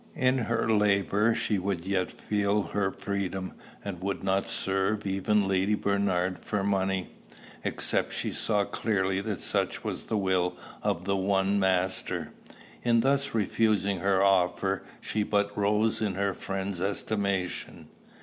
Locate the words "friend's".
16.33-16.81